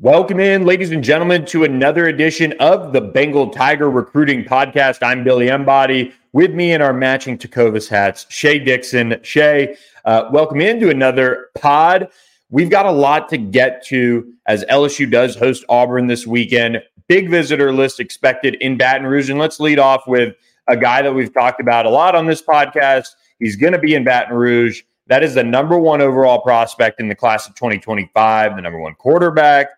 [0.00, 4.98] Welcome in, ladies and gentlemen, to another edition of the Bengal Tiger Recruiting Podcast.
[5.02, 6.14] I'm Billy Embody.
[6.32, 9.16] With me in our matching Tecovas hats, Shea Dixon.
[9.24, 12.10] Shea, uh, welcome into another pod.
[12.48, 16.80] We've got a lot to get to as LSU does host Auburn this weekend.
[17.08, 19.30] Big visitor list expected in Baton Rouge.
[19.30, 20.36] And let's lead off with
[20.68, 23.16] a guy that we've talked about a lot on this podcast.
[23.40, 24.82] He's going to be in Baton Rouge.
[25.08, 28.94] That is the number one overall prospect in the class of 2025, the number one
[28.94, 29.70] quarterback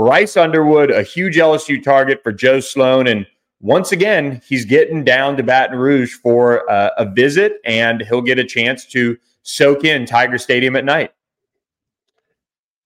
[0.00, 3.06] Bryce Underwood, a huge LSU target for Joe Sloan.
[3.06, 3.26] And
[3.60, 8.38] once again, he's getting down to Baton Rouge for uh, a visit, and he'll get
[8.38, 11.12] a chance to soak in Tiger Stadium at night.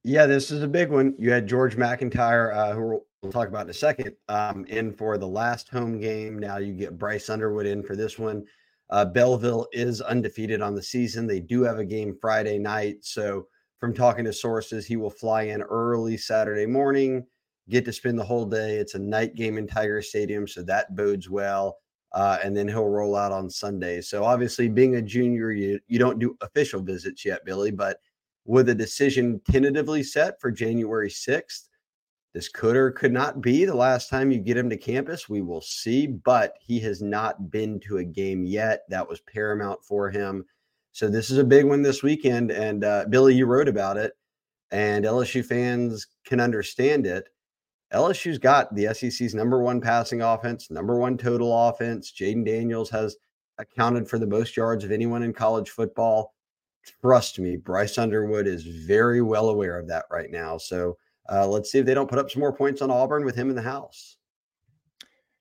[0.02, 1.14] Yeah, this is a big one.
[1.16, 5.16] You had George MacIntyre, uh, who we'll talk about in a second, um, in for
[5.16, 6.40] the last home game.
[6.40, 8.44] Now you get Bryce Underwood in for this one.
[8.90, 11.28] Uh, Belleville is undefeated on the season.
[11.28, 13.04] They do have a game Friday night.
[13.04, 13.46] So
[13.78, 17.26] from talking to sources, he will fly in early Saturday morning,
[17.68, 18.76] get to spend the whole day.
[18.76, 21.78] It's a night game in Tiger Stadium, so that bodes well.
[22.12, 24.00] Uh, and then he'll roll out on Sunday.
[24.00, 27.72] So obviously, being a junior, you you don't do official visits yet, Billy.
[27.72, 27.98] But
[28.44, 31.68] with a decision tentatively set for January sixth,
[32.32, 35.28] this could or could not be the last time you get him to campus.
[35.28, 36.06] We will see.
[36.06, 38.84] But he has not been to a game yet.
[38.88, 40.44] That was paramount for him.
[40.94, 42.52] So this is a big one this weekend.
[42.52, 44.12] And uh, Billy, you wrote about it,
[44.70, 47.28] and LSU fans can understand it.
[47.92, 52.12] LSU's got the SEC's number one passing offense, number one total offense.
[52.12, 53.16] Jayden Daniels has
[53.58, 56.32] accounted for the most yards of anyone in college football.
[57.02, 60.58] Trust me, Bryce Underwood is very well aware of that right now.
[60.58, 60.96] So
[61.28, 63.50] uh, let's see if they don't put up some more points on Auburn with him
[63.50, 64.16] in the house.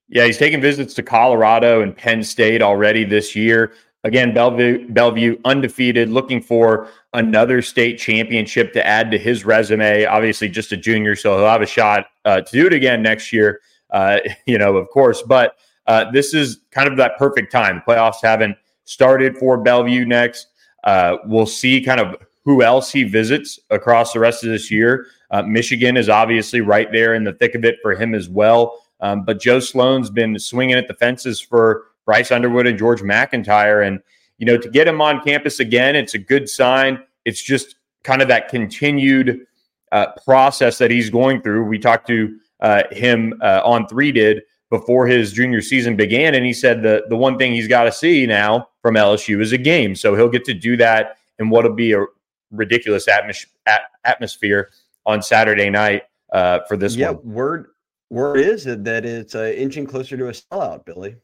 [0.10, 3.74] Yeah, he's taking visits to Colorado and Penn State already this year.
[4.06, 10.04] Again, Belleville, Belleville undefeated, looking for another state championship to add to his resume.
[10.06, 13.32] Obviously, just a junior, so he'll have a shot uh, to do it again next
[13.32, 13.62] year.
[13.92, 15.56] Uh, you know, of course, but
[15.88, 17.82] uh, this is kind of that perfect time.
[17.86, 20.48] The playoffs haven't started for Belleville next.
[20.84, 25.08] Uh, we'll see kind of who else he visits across the rest of this year.
[25.32, 28.84] Uh, Michigan is obviously right there in the thick of it for him as well.
[29.00, 33.82] Um, but Joe Sloan's been swinging at the fences for Bryce Underwood and George MacIntyre.
[33.82, 34.00] And,
[34.38, 37.00] you know, to get him on campus again, it's a good sign.
[37.26, 39.46] It's just kind of that continued
[39.92, 41.66] uh, process that he's going through.
[41.66, 46.46] We talked to uh, him uh, on three did before his junior season began, and
[46.46, 49.58] he said the the one thing he's got to see now from LSU is a
[49.58, 49.96] game.
[49.96, 52.04] So he'll get to do that in what'll be a
[52.52, 54.72] ridiculous atmos- at- atmosphere
[55.06, 57.34] on Saturday night uh, for this yeah, one.
[57.34, 57.68] word
[58.10, 61.16] word is that it's uh, inching closer to a sellout, Billy.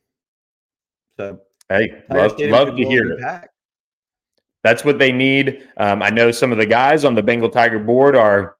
[1.20, 1.38] So
[1.68, 3.50] hey, love, love to hear it.
[4.64, 5.68] That's what they need.
[5.76, 8.56] Um, I know some of the guys on the Bengal Tiger board are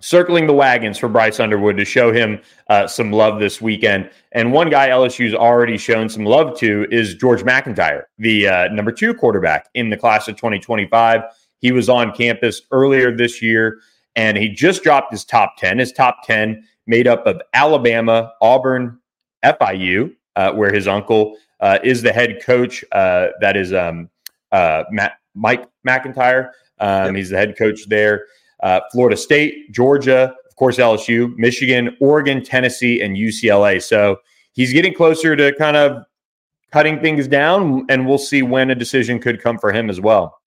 [0.00, 4.10] circling the wagons for Bryce Underwood to show him uh, some love this weekend.
[4.32, 8.90] And one guy LSU's already shown some love to is George MacIntyre, the uh, number
[8.90, 11.22] two quarterback in the class of 2025.
[11.60, 13.78] He was on campus earlier this year
[14.16, 15.78] and he just dropped his top 10.
[15.78, 18.98] His top 10 made up of Alabama, Auburn,
[19.44, 22.84] FIU, uh, where his uncle uh, is the head coach.
[22.92, 24.08] Uh, that is um,
[24.52, 26.52] uh, Matt, Mike MacIntyre.
[26.78, 27.14] Um, yep.
[27.16, 28.26] He's the head coach there.
[28.62, 33.82] Uh, Florida State, Georgia, of course, LSU, Michigan, Oregon, Tennessee, and UCLA.
[33.82, 34.16] So
[34.52, 36.04] he's getting closer to kind of
[36.70, 40.38] cutting things down, and we'll see when a decision could come for him as well.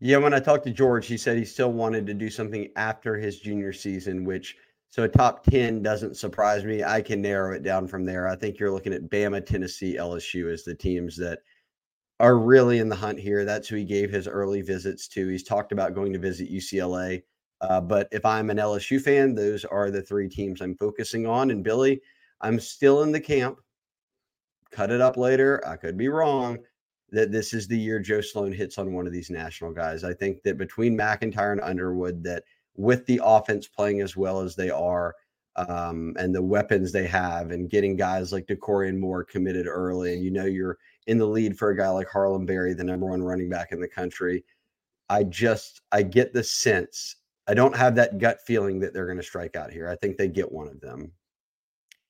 [0.00, 3.16] Yeah, when I talked to George, he said he still wanted to do something after
[3.16, 4.56] his junior season, which–
[4.90, 6.82] so a top 10 doesn't surprise me.
[6.82, 8.26] I can narrow it down from there.
[8.26, 11.40] I think you're looking at Bama, Tennessee, LSU as the teams that
[12.20, 13.44] are really in the hunt here.
[13.44, 15.28] That's who he gave his early visits to.
[15.28, 17.22] He's talked about going to visit UCLA.
[17.60, 21.50] Uh, but if I'm an LSU fan, those are the three teams I'm focusing on.
[21.50, 22.00] And Billy,
[22.40, 23.60] I'm still in the camp.
[24.70, 25.62] Cut it up later.
[25.66, 26.58] I could be wrong
[27.10, 30.02] that this is the year Joe Sloan hits on one of these national guys.
[30.02, 32.44] I think that between MacIntyre and Underwood, that–
[32.78, 35.14] with the offense playing as well as they are
[35.56, 40.14] um, and the weapons they have and getting guys like Dakorien Moore committed early.
[40.14, 43.06] And you know, you're in the lead for a guy like Harlem Berry, the number
[43.06, 44.44] one running back in the country.
[45.10, 47.16] I just, I get the sense
[47.48, 49.88] I don't have that gut feeling that they're going to strike out here.
[49.88, 51.10] I think they get one of them.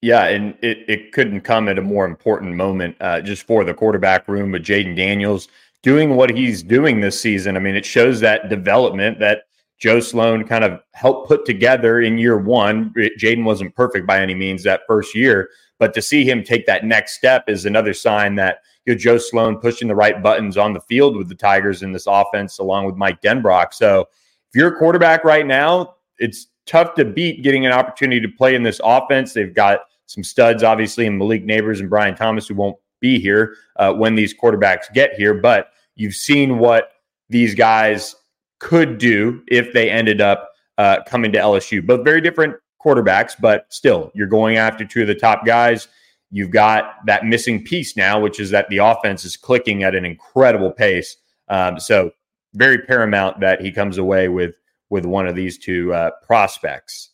[0.02, 3.74] Yeah, and it, it couldn't come at a more important moment uh, just for the
[3.74, 5.48] quarterback room with Jayden Daniels
[5.82, 7.56] doing what he's doing this season.
[7.56, 9.44] I mean, it shows that development that
[9.78, 12.92] Joe Sloan kind of helped put together in year one.
[13.18, 16.84] Jayden wasn't perfect by any means that first year, but to see him take that
[16.84, 20.72] next step is another sign that you know, Joe Sloan pushing the right buttons on
[20.72, 23.72] the field with the Tigers in this offense, along with Mike Denbrock.
[23.72, 28.28] So if you're a quarterback right now, it's tough to beat getting an opportunity to
[28.28, 29.32] play in this offense.
[29.32, 33.56] They've got some studs, obviously, in Malik Nabers and Brian Thomas, who won't be here
[33.76, 35.34] uh, when these quarterbacks get here.
[35.34, 36.92] But you've seen what
[37.28, 38.16] these guys
[38.58, 41.84] could do if they ended up uh, coming to LSU.
[41.84, 45.88] Both very different quarterbacks, but still, you're going after two of the top guys.
[46.30, 50.04] You've got that missing piece now, which is that the offense is clicking at an
[50.04, 51.16] incredible pace.
[51.48, 52.10] Um, so,
[52.54, 54.54] very paramount that he comes away with
[54.90, 57.10] with one of these two uh, prospects.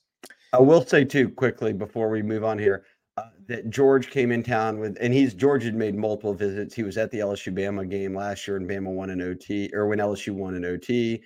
[0.53, 2.85] I will say too quickly before we move on here
[3.17, 6.75] uh, that George came in town with, and he's George had made multiple visits.
[6.75, 9.87] He was at the LSU Bama game last year, and Bama won an OT, or
[9.87, 11.23] when LSU won an OT.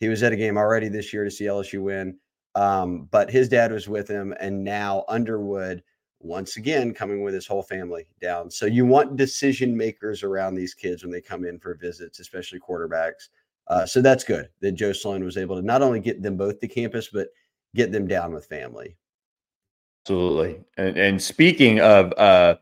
[0.00, 2.18] He was at a game already this year to see LSU win.
[2.54, 5.82] Um, but his dad was with him, and now Underwood
[6.20, 8.50] once again coming with his whole family down.
[8.50, 12.58] So you want decision makers around these kids when they come in for visits, especially
[12.58, 13.28] quarterbacks.
[13.68, 16.60] Uh, so that's good that Joe Sloan was able to not only get them both
[16.60, 17.28] to campus, but
[17.74, 18.96] get them down with family.
[20.04, 20.60] Absolutely.
[20.78, 22.56] And, and speaking of, uh,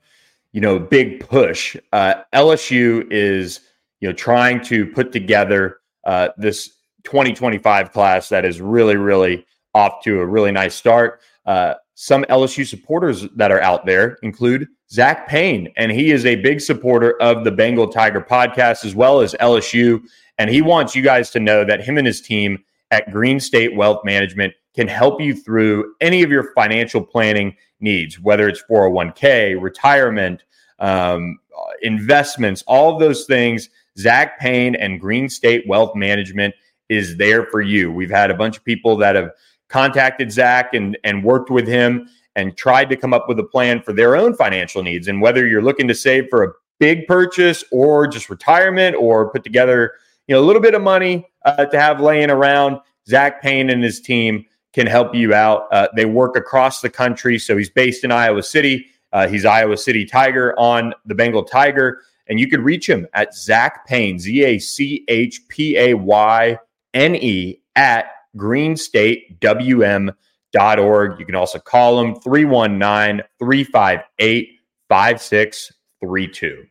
[0.53, 3.61] you know, big push, uh, LSU is,
[4.01, 10.03] you know, trying to put together uh, this 2025 class that is really, really off
[10.05, 11.21] to a really nice start.
[11.47, 16.37] Uh, some LSU supporters that are out there include Zach Payne, and he is a
[16.37, 20.01] big supporter of the Bengal Tiger podcast as well as LSU.
[20.39, 23.77] And he wants you guys to know that him and his team at Green State
[23.77, 29.61] Wealth Management can help you through any of your financial planning needs, whether it's 401k,
[29.61, 30.43] retirement,
[30.81, 31.39] um,
[31.83, 33.69] investments, all of those things.
[33.97, 36.55] Zach Payne and Green State Wealth Management
[36.95, 37.91] is there for you.
[37.93, 39.31] We've had a bunch of people that have
[39.69, 43.81] contacted Zach and, and worked with him and tried to come up with a plan
[43.83, 45.09] for their own financial needs.
[45.09, 49.45] And whether you're looking to save for a big purchase or just retirement or put
[49.45, 49.93] together
[50.27, 53.83] you know a little bit of money uh, to have laying around, Zach Payne and
[53.83, 55.69] his team can help you out.
[55.73, 57.39] Uh, they work across the country.
[57.39, 58.87] So he's based in Iowa City.
[59.13, 62.03] Uh, he's Iowa City Tiger on the Bengal Tiger.
[62.27, 66.59] And you could reach him at Zach Payne, Z A C H P A Y
[66.95, 68.07] N E, at
[68.37, 71.21] greenstatewm.org.
[71.21, 74.51] You can also call them 319 358
[74.89, 76.67] 5632.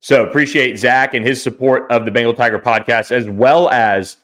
[0.00, 4.16] So appreciate Zach and his support of the Bengal Tiger podcast, as well as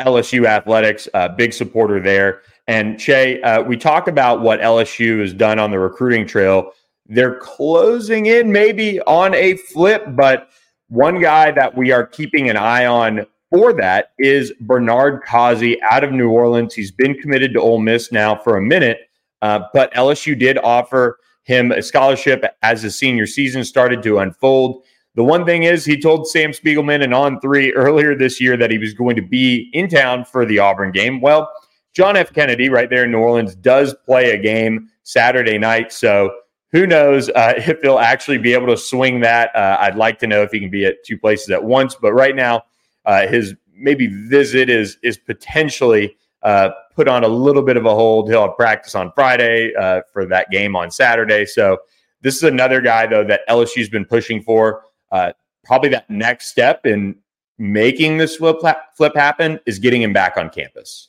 [0.00, 2.40] LSU Athletics, uh, big supporter there.
[2.68, 6.72] And Shea, uh, we talk about what LSU has done on the recruiting trail.
[7.06, 10.48] They're closing in maybe on a flip, but
[10.88, 16.04] one guy that we are keeping an eye on for that is Bernard Causey out
[16.04, 16.74] of New Orleans.
[16.74, 18.98] He's been committed to Ole Miss now for a minute,
[19.42, 24.82] uh, but LSU did offer him a scholarship as the senior season started to unfold.
[25.14, 28.70] The one thing is, he told Sam Spiegelman and On Three earlier this year that
[28.70, 31.20] he was going to be in town for the Auburn game.
[31.20, 31.50] Well,
[31.94, 32.32] John F.
[32.32, 35.92] Kennedy, right there in New Orleans, does play a game Saturday night.
[35.92, 36.30] So
[36.72, 39.54] who knows uh, if he'll actually be able to swing that?
[39.54, 41.94] Uh, I'd like to know if he can be at two places at once.
[41.94, 42.62] But right now,
[43.04, 47.94] uh, his maybe visit is is potentially uh, put on a little bit of a
[47.94, 48.28] hold.
[48.28, 51.46] He'll have practice on Friday uh, for that game on Saturday.
[51.46, 51.78] So
[52.22, 54.82] this is another guy though that LSU's been pushing for
[55.12, 55.32] uh,
[55.64, 57.16] probably that next step in
[57.58, 58.58] making this flip,
[58.96, 61.08] flip happen is getting him back on campus.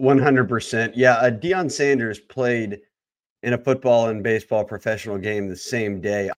[0.00, 0.92] 100%.
[0.94, 2.80] Yeah, uh, Deion Sanders played
[3.42, 6.30] in a football and baseball professional game the same day,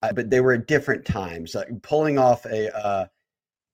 [0.00, 1.54] but they were at different times.
[1.54, 3.06] Like pulling off a uh,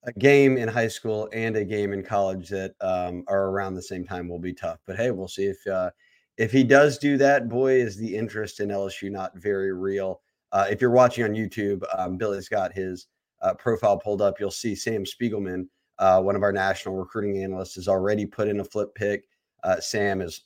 [0.05, 3.83] a game in high school and a game in college that um, are around the
[3.83, 4.79] same time will be tough.
[4.87, 5.91] But hey, we'll see if uh,
[6.37, 7.49] if he does do that.
[7.49, 10.23] Boy, is the interest in LSU not very real.
[10.53, 13.09] Uh, if you're watching on YouTube, um, Billy's got his
[13.43, 14.41] uh, profile pulled up.
[14.41, 15.67] You'll see Sam Spiegelman
[15.99, 19.29] uh, one of our national recruiting analysts, has already put in a flip pick.
[19.65, 20.43] Uh, Sam has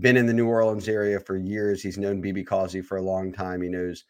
[0.00, 1.82] been in the New Orleans area for years.
[1.82, 3.62] He's known BB Causey for a long time.
[3.62, 4.04] He knows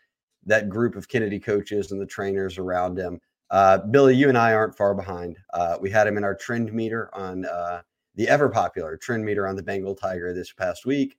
[0.46, 3.20] that group of Kennedy coaches and the trainers around him.
[3.50, 5.36] Uh, Billy, you and I aren't far behind.
[5.52, 7.82] Uh, we had him in our trend meter on uh,
[8.14, 11.18] the ever popular trend meter on the Bengal Tiger this past week.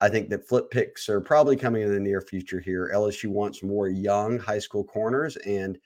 [0.00, 2.90] I think that flip picks are probably coming in the near future here.
[2.94, 5.78] LSU wants more young high school corners, and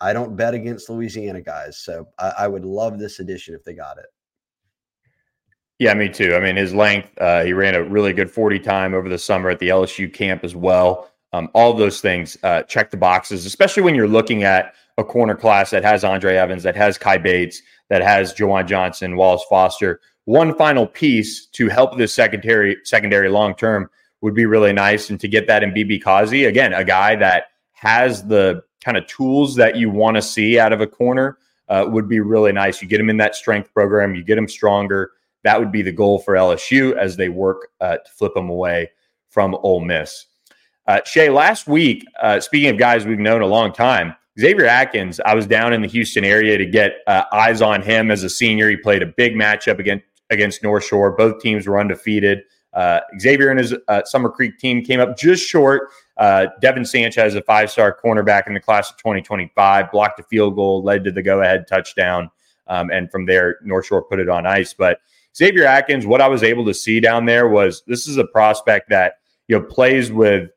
[0.00, 1.78] I don't bet against Louisiana guys.
[1.78, 4.06] So I, I would love this addition if they got it.
[5.78, 6.34] Yeah, me too.
[6.34, 9.50] I mean, his length, uh, he ran a really good 40 time over the summer
[9.50, 11.10] at the LSU camp as well.
[11.32, 15.34] Um, all those things uh, check the boxes, especially when you're looking at a corner
[15.34, 20.00] class that has Andre Evans, that has Kai Bates, that has Juwan Johnson, Wallace Foster.
[20.26, 25.18] One final piece to help this secondary secondary long term would be really nice, and
[25.20, 29.54] to get that in BB Causey again, a guy that has the kind of tools
[29.56, 31.38] that you want to see out of a corner
[31.68, 32.82] uh, would be really nice.
[32.82, 35.12] You get them in that strength program, you get them stronger.
[35.42, 38.90] That would be the goal for LSU as they work uh, to flip them away
[39.28, 40.26] from Ole Miss.
[40.86, 45.20] Uh, Shea, last week, uh, speaking of guys we've known a long time, Xavier Atkins,
[45.24, 48.28] I was down in the Houston area to get uh, eyes on him as a
[48.28, 48.68] senior.
[48.68, 51.12] He played a big matchup against against North Shore.
[51.12, 52.42] Both teams were undefeated.
[52.74, 55.90] Uh, Xavier and his uh, Summer Creek team came up just short.
[56.16, 60.56] Uh, Devin Sanchez, a five star cornerback in the class of 2025, blocked a field
[60.56, 62.30] goal, led to the go ahead touchdown.
[62.66, 64.74] Um, and from there, North Shore put it on ice.
[64.74, 64.98] But
[65.36, 68.88] Xavier Atkins, what I was able to see down there was this is a prospect
[68.90, 69.14] that
[69.48, 70.50] you know plays with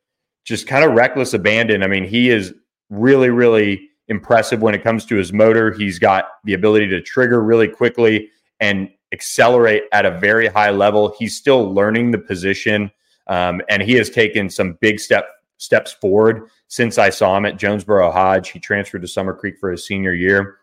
[0.44, 1.84] just kind of reckless abandon.
[1.84, 2.54] I mean, he is
[2.90, 5.74] really, really impressive when it comes to his motor.
[5.74, 11.16] He's got the ability to trigger really quickly and accelerate at a very high level.
[11.18, 12.92] He's still learning the position,
[13.28, 17.58] um, and he has taken some big step steps forward since I saw him at
[17.58, 18.50] Jonesboro Hodge.
[18.50, 20.58] He transferred to Summer Creek for his senior year.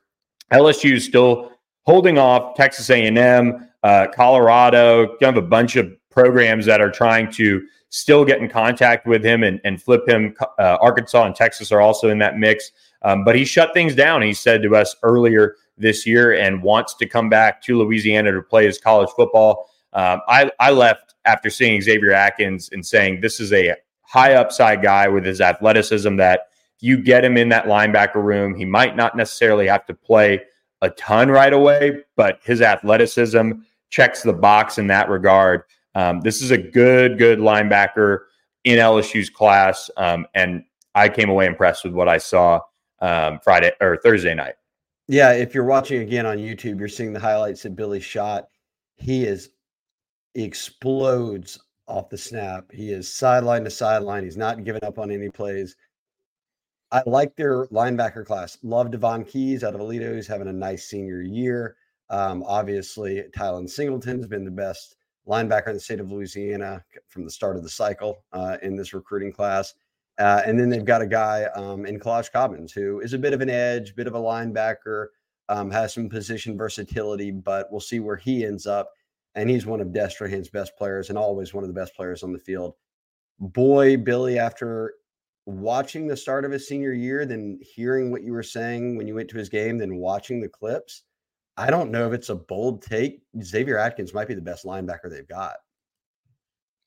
[0.52, 6.64] LSU is still holding off Texas A&M, uh, Colorado, kind of a bunch of programs
[6.66, 10.34] that are trying to still get in contact with him and, and flip him.
[10.58, 12.72] Uh, Arkansas and Texas are also in that mix.
[13.02, 14.22] Um, but he shut things down.
[14.22, 18.42] He said to us earlier this year and wants to come back to Louisiana to
[18.42, 19.68] play his college football.
[19.92, 24.82] Um, I, I left after seeing Xavier Atkins and saying this is a high upside
[24.82, 26.48] guy with his athleticism that
[26.80, 28.54] you get him in that linebacker room.
[28.54, 30.42] He might not necessarily have to play
[30.82, 33.52] a ton right away, but his athleticism
[33.88, 35.62] checks the box in that regard.
[35.94, 38.20] Um, this is a good, good linebacker
[38.64, 40.64] in LSU's class, um, and
[40.94, 42.60] I came away impressed with what I saw
[43.00, 44.54] um, Friday or Thursday night.
[45.06, 48.48] Yeah, if you're watching again on YouTube, you're seeing the highlights that Billy shot.
[48.96, 49.50] He is
[50.34, 52.70] he explodes off the snap.
[52.72, 54.24] He is sideline to sideline.
[54.24, 55.76] He's not giving up on any plays.
[56.90, 58.58] I like their linebacker class.
[58.62, 60.14] Love Devon Keys out of Aledo.
[60.14, 61.76] He's having a nice senior year.
[62.10, 64.96] Um, obviously, Tylen Singleton's been the best
[65.26, 68.94] linebacker in the state of Louisiana from the start of the cycle uh, in this
[68.94, 69.74] recruiting class.
[70.18, 73.32] Uh, and then they've got a guy um, in Kolaj Cobbins who is a bit
[73.32, 75.06] of an edge, bit of a linebacker,
[75.48, 78.90] um, has some position versatility, but we'll see where he ends up.
[79.34, 82.32] And he's one of Destrehan's best players and always one of the best players on
[82.32, 82.74] the field.
[83.40, 84.94] Boy, Billy, after
[85.46, 89.16] watching the start of his senior year, then hearing what you were saying when you
[89.16, 91.02] went to his game, then watching the clips,
[91.56, 93.22] I don't know if it's a bold take.
[93.42, 95.56] Xavier Atkins might be the best linebacker they've got.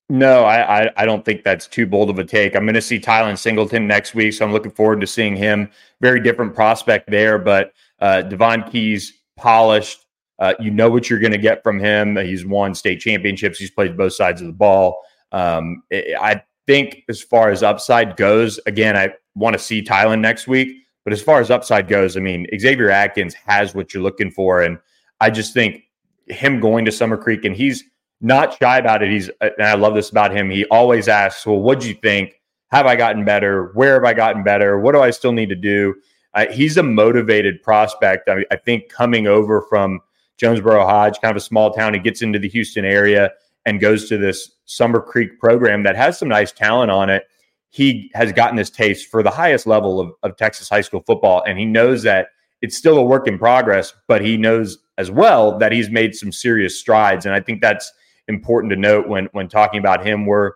[0.10, 2.56] No, I, I, I don't think that's too bold of a take.
[2.56, 5.70] I'm going to see Tylen Singleton next week, so I'm looking forward to seeing him.
[6.00, 10.06] Very different prospect there, but uh, Devon Keys polished.
[10.40, 12.16] Uh, you know what you're going to get from him.
[12.16, 13.60] He's won state championships.
[13.60, 15.04] He's played both sides of the ball.
[15.34, 20.48] Um, I think as far as upside goes, again, I want to see Tylen next
[20.48, 20.84] week.
[21.04, 24.62] But as far as upside goes, I mean, Xavier Atkins has what you're looking for.
[24.62, 24.78] And
[25.20, 25.84] I just think
[26.28, 27.84] him going to Summer Creek, and he's
[28.22, 29.12] not shy about it.
[29.12, 30.50] He's, and I love this about him.
[30.50, 32.42] He always asks, Well, what do you think?
[32.70, 33.72] Have I gotten better?
[33.74, 34.80] Where have I gotten better?
[34.80, 35.96] What do I still need to do?
[36.34, 38.28] Uh, he's a motivated prospect.
[38.28, 40.02] I, I think coming over from
[40.38, 43.32] Jonesboro Hodge, kind of a small town, he gets into the Houston area
[43.66, 47.24] and goes to this Summer Creek program that has some nice talent on it
[47.70, 51.44] he has gotten this taste for the highest level of, of Texas high school football.
[51.46, 52.30] And he knows that
[52.62, 56.32] it's still a work in progress, but he knows as well that he's made some
[56.32, 57.26] serious strides.
[57.26, 57.92] And I think that's
[58.28, 60.26] important to note when when talking about him.
[60.26, 60.54] We're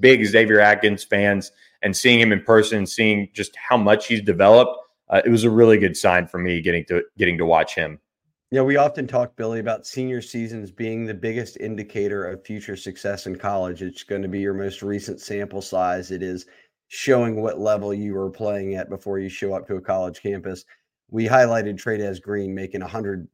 [0.00, 4.76] big Xavier Atkins fans, and seeing him in person, seeing just how much he's developed,
[5.10, 8.00] uh, it was a really good sign for me getting to getting to watch him.
[8.50, 13.26] Yeah, we often talk, Billy, about senior seasons being the biggest indicator of future success
[13.26, 13.80] in college.
[13.80, 16.10] It's going to be your most recent sample size.
[16.10, 16.44] It is
[16.88, 20.66] showing what level you are playing at before you show up to a college campus.
[21.10, 23.26] we highlighted Trey'Dez Green making a hundred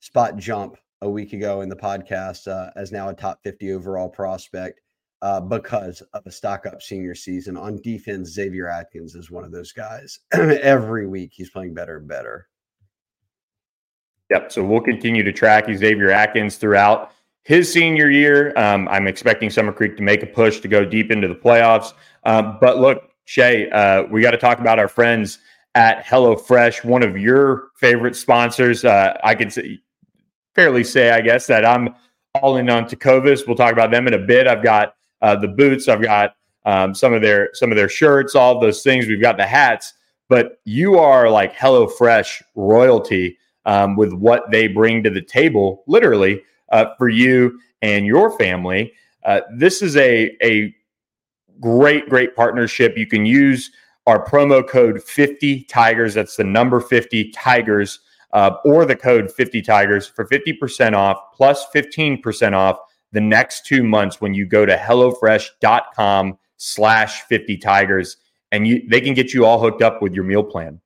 [0.00, 4.08] spot jump a week ago in the podcast uh, as now a top 50 overall
[4.08, 4.80] prospect
[5.22, 7.56] uh, because of a stock up senior season.
[7.56, 10.20] On defense, Xavier Atkins is one of those guys.
[10.32, 12.48] Every week he's playing better and better.
[14.30, 14.52] Yep.
[14.52, 17.12] So we'll continue to track Xavier Atkins throughout
[17.44, 18.52] his senior year.
[18.58, 21.94] Um, I'm expecting Summer Creek to make a push to go deep into the playoffs.
[22.24, 25.38] Um, but look, Shea, uh, we got to talk about our friends
[25.74, 28.84] at HelloFresh, one of your favorite sponsors.
[28.84, 29.80] Uh, I could say,
[30.58, 31.94] fairly say, I guess, that I'm
[32.42, 33.46] all in on Tecovas.
[33.46, 34.48] We'll talk about them in a bit.
[34.48, 35.86] I've got uh, the boots.
[35.86, 36.34] I've got
[36.66, 39.06] um, some of their some of their shirts, all those things.
[39.06, 39.94] We've got the hats,
[40.28, 46.42] but you are like HelloFresh royalty um, with what they bring to the table, literally
[46.72, 48.92] uh, for you and your family.
[49.24, 50.74] Uh, this is a a
[51.60, 52.98] great great partnership.
[52.98, 53.70] You can use
[54.08, 56.14] our promo code 50 Tigers.
[56.14, 58.00] That's the number 50 Tigers.
[58.32, 62.78] Uh, or the code 50 Tigers for 50% off plus 15% off
[63.12, 68.18] the next two months when you go to HelloFresh.com slash 50 Tigers
[68.52, 70.80] and you they can get you all hooked up with your meal plan.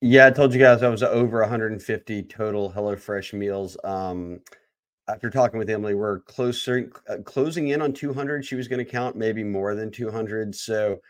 [0.00, 3.76] Yeah, I told you guys I was over 150 total HelloFresh meals.
[3.84, 4.40] Um,
[5.08, 8.44] after talking with Emily, we're closer uh, closing in on 200.
[8.44, 10.54] She was going to count maybe more than 200.
[10.54, 11.00] So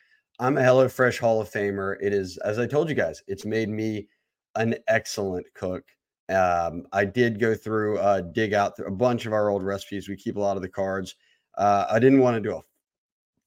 [0.41, 1.97] I'm a HelloFresh Hall of Famer.
[2.01, 4.09] It is, as I told you guys, it's made me
[4.57, 5.85] an excellent cook.
[6.29, 10.09] Um, I did go through, uh, dig out a bunch of our old recipes.
[10.09, 11.15] We keep a lot of the cards.
[11.57, 12.63] Uh, I didn't want to do a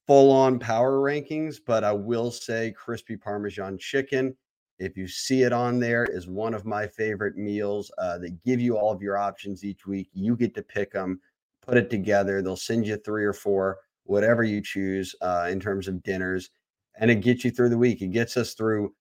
[0.06, 4.38] full on power rankings, but I will say crispy Parmesan chicken.
[4.80, 7.92] If you see it on there, is one of my favorite meals.
[7.98, 10.08] Uh, they give you all of your options each week.
[10.14, 11.20] You get to pick them,
[11.62, 12.42] put it together.
[12.42, 16.52] They'll send you three or four, whatever you choose uh, in terms of dinners,
[17.00, 18.02] and it gets you through the week.
[18.02, 18.94] It gets us through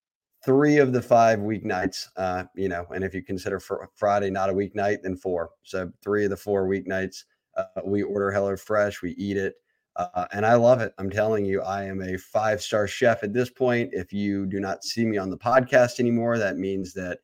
[0.45, 4.51] three of the five weeknights, uh, you know, and if you consider for Friday not
[4.51, 5.51] a weeknight, then four.
[5.63, 7.25] So three of the four weeknights,
[7.57, 9.55] uh, we order Hello Fresh, we eat it,
[9.97, 10.93] uh, and I love it.
[10.99, 13.91] I'm telling you, I am a five star chef at this point.
[13.93, 17.19] If you do not see me on the podcast anymore, that means that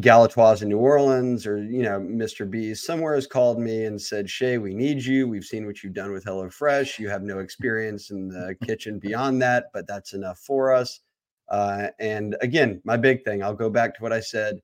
[0.00, 2.48] Galatoire's in New Orleans or, you know, Mr.
[2.48, 5.26] B somewhere has called me and said, "Shea, we need you.
[5.26, 6.98] We've seen what you've done with Hello Fresh.
[6.98, 11.00] You have no experience in the kitchen beyond that, but that's enough for us.
[11.48, 14.60] Uh, and again, my big thing, I'll go back to what I said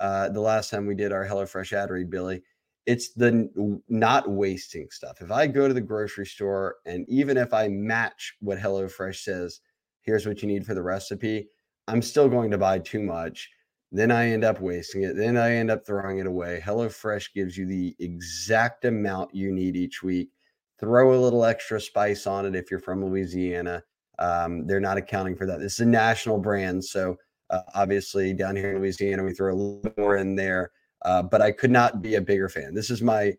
[0.00, 2.42] uh, the last time we did our HelloFresh ad read, Billy.
[2.86, 3.48] It's the
[3.88, 5.22] not wasting stuff.
[5.22, 9.60] If I go to the grocery store and even if I match what HelloFresh says,
[10.02, 11.48] here's what you need for the recipe,
[11.88, 13.48] I'm still going to buy too much.
[13.94, 15.16] Then I end up wasting it.
[15.16, 16.60] Then I end up throwing it away.
[16.64, 20.30] HelloFresh gives you the exact amount you need each week.
[20.78, 23.82] Throw a little extra spice on it if you're from Louisiana
[24.18, 25.60] um, they're not accounting for that.
[25.60, 27.16] This is a national brand, so
[27.50, 30.70] uh, obviously down here in Louisiana, we throw a little more in there.
[31.04, 32.74] Uh, but I could not be a bigger fan.
[32.74, 33.34] This is my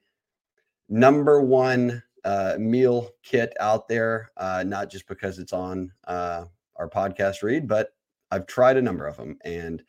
[0.88, 6.90] number one uh, meal kit out there, uh, not just because it's on uh, our
[6.90, 7.90] podcast read, but
[8.30, 9.82] I've tried a number of them, and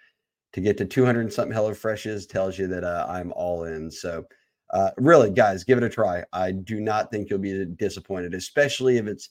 [0.56, 3.90] to get to 200 something Hello Freshes tells you that uh, I'm all in.
[3.90, 4.24] So.
[4.96, 6.24] really, guys, give it a try.
[6.32, 9.28] I do not think you'll be disappointed, especially if it's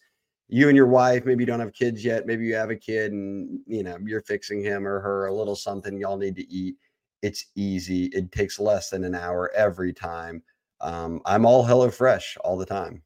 [0.48, 3.12] you and your wife maybe you don't have kids yet maybe you have a kid
[3.12, 6.76] and you know you're fixing him or her a little something y'all need to eat
[7.22, 10.42] it's easy it takes less than an hour every time
[10.82, 13.02] um, i'm all hello fresh all the time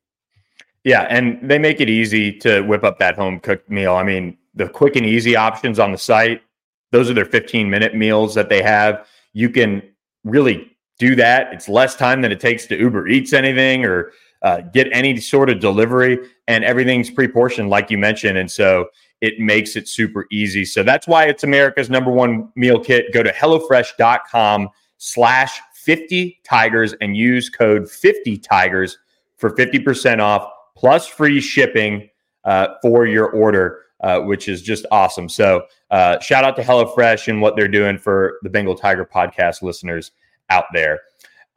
[0.84, 4.38] yeah and they make it easy to whip up that home cooked meal i mean
[4.56, 6.42] the quick and easy options on the site
[6.92, 9.82] those are their 15 minute meals that they have you can
[10.24, 14.62] really do that it's less time than it takes to uber eats anything or uh,
[14.74, 18.88] get any sort of delivery, and everything's pre-portioned, like you mentioned, and so
[19.22, 20.64] it makes it super easy.
[20.64, 23.12] So that's why it's America's number one meal kit.
[23.14, 28.98] Go to hellofresh.com slash 50 tigers and use code 50 tigers
[29.36, 32.10] for 50% off plus free shipping
[32.46, 35.30] uh, for your order, uh, which is just awesome.
[35.30, 39.62] So uh, shout out to HelloFresh and what they're doing for the Bengal Tiger podcast
[39.62, 40.12] listeners
[40.50, 41.00] out there.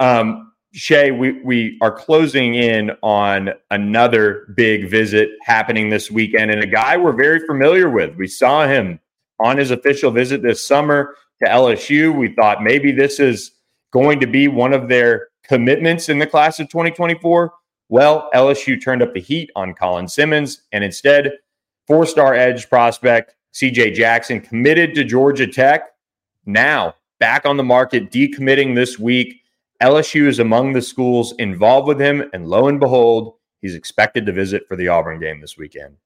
[0.01, 6.63] Um, Shea, we, we are closing in on another big visit happening this weekend, and
[6.63, 8.17] a guy we're very familiar with.
[8.17, 8.99] We saw him
[9.39, 12.17] on his official visit this summer to LSU.
[12.17, 13.53] We thought maybe this is
[13.93, 17.53] going to be one of their commitments in the class of 2024.
[17.91, 21.33] Well, LSU turned up the heat on Colin Simmons, and instead,
[21.93, 25.91] four star edge prospect CJ Jackson committed to Georgia Tech.
[26.47, 29.43] Now back on the market, decommitting this week
[29.83, 34.33] LSU is among the schools involved with him, and lo and behold, he's expected to
[34.33, 35.99] visit for the Auburn game this weekend.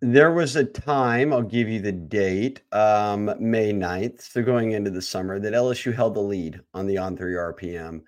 [0.00, 4.90] There was a time, I'll give you the date, um, May 9th, so going into
[4.90, 8.00] the summer, that LSU held the lead on the on three RPM.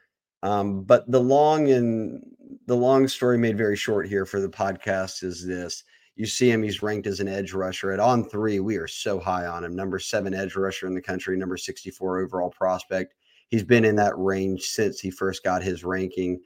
[0.43, 2.25] Um, but the long and
[2.67, 5.85] the long story made very short here for the podcast is this.
[6.15, 8.61] You see him, he's ranked as an edge rusher at on three.
[8.61, 9.75] We are so high on him.
[9.75, 13.15] Number seven edge rusher in the country, number 64 overall prospect.
[13.49, 16.41] He's been in that range since he first got his ranking.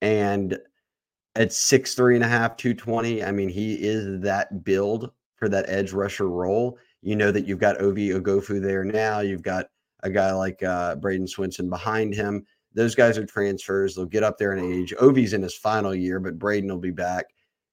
[0.00, 0.58] And
[1.36, 3.22] at six three and a half, 220.
[3.22, 6.78] I mean, he is that build for that edge rusher role.
[7.02, 9.20] You know that you've got Ovie Oghoufo there now.
[9.20, 9.66] You've got
[10.02, 12.44] a guy like uh, Bradyn Swinson behind him.
[12.74, 13.94] Those guys are transfers.
[13.94, 14.94] They'll get up there in age.
[14.94, 17.26] Ovie's in his final year, but Bradyn will be back.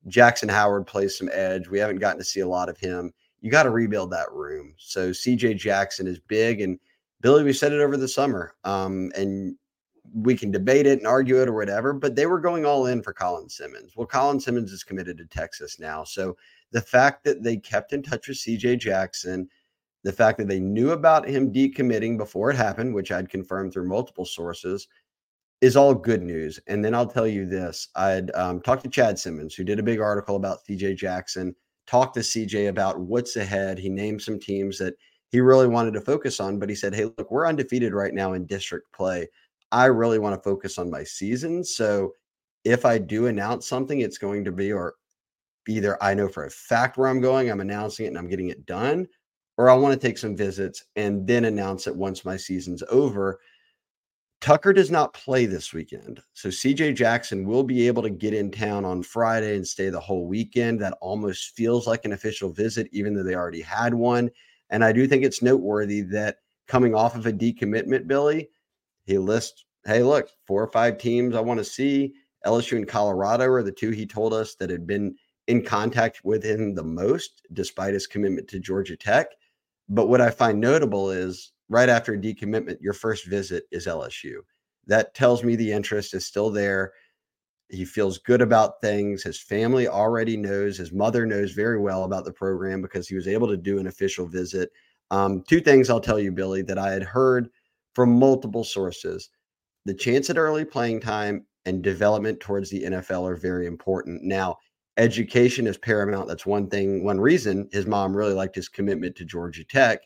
[0.08, 1.68] Jackson Howard plays some edge.
[1.68, 3.14] We haven't gotten to see a lot of him.
[3.42, 4.74] You got to rebuild that room.
[4.78, 6.62] So CJ Jackson is big.
[6.62, 6.80] And
[7.22, 8.56] Billy, we said it over the summer.
[8.64, 9.56] Um, and
[10.14, 13.02] we can debate it and argue it or whatever, but they were going all in
[13.02, 13.96] for Colin Simmons.
[13.96, 16.04] Well, Colin Simmons is committed to Texas now.
[16.04, 16.38] So
[16.72, 19.50] the fact that they kept in touch with CJ Jackson,
[20.08, 23.90] the fact that they knew about him decommitting before it happened, which I'd confirmed through
[23.90, 24.88] multiple sources,
[25.60, 26.62] is all good news.
[26.68, 29.84] And then I'll tell you this I'd um, talked to Chad Simmons, who did a
[29.84, 31.54] big article about CJ Jackson,
[31.88, 33.78] talked to CJ about what's ahead.
[33.78, 34.94] He named some teams that
[35.28, 38.32] he really wanted to focus on, but he said, Hey, look, we're undefeated right now
[38.32, 39.28] in district play.
[39.74, 41.66] I really want to focus on my season.
[41.66, 42.14] So
[42.64, 44.96] if I do announce something, it's going to be or
[45.68, 48.48] either I know for a fact where I'm going, I'm announcing it and I'm getting
[48.48, 49.06] it done,
[49.58, 53.40] or I want to take some visits and then announce it once my season's over.
[54.40, 56.22] Tucker does not play this weekend.
[56.34, 60.00] So CJ Jackson will be able to get in town on Friday and stay the
[60.00, 60.80] whole weekend.
[60.80, 64.30] That almost feels like an official visit, even though they already had one.
[64.70, 68.50] And I do think it's noteworthy that coming off of a decommitment, Billy,
[69.06, 72.14] he lists, hey, look, four or five teams I want to see.
[72.46, 75.16] LSU and Colorado are the two he told us that had been
[75.48, 79.28] in contact with him the most, despite his commitment to Georgia Tech.
[79.90, 84.40] But what I find notable is right after a decommitment, your first visit is LSU.
[84.88, 86.94] That tells me the interest is still there.
[87.70, 89.24] He feels good about things.
[89.24, 90.78] His family already knows.
[90.78, 93.88] His mother knows very well about the program because he was able to do an
[93.88, 94.70] official visit.
[95.12, 97.50] Um, two things I'll tell you, Billy, that I had heard
[97.94, 99.30] from multiple sources.
[99.86, 104.24] The chance at early playing time and development towards the NFL are very important.
[104.24, 104.58] Now,
[104.98, 106.28] education is paramount.
[106.28, 110.02] That's one thing, one reason his mom really liked his commitment to Georgia Tech.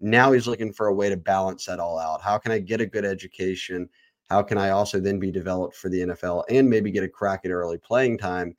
[0.00, 2.20] Now he's looking for a way to balance that all out.
[2.20, 3.88] How can I get a good education?
[4.28, 7.42] How can I also then be developed for the NFL and maybe get a crack
[7.44, 8.56] at early playing time?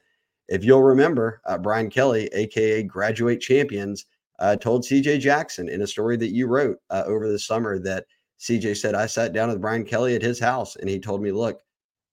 [0.48, 4.06] If you'll remember, uh, Brian Kelly, aka Graduate Champions,
[4.40, 8.06] uh, told CJ Jackson in a story that you wrote uh, over the summer that
[8.40, 11.32] CJ said, I sat down with Brian Kelly at his house and he told me,
[11.32, 11.62] look,